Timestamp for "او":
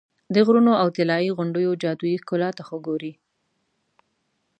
0.81-0.87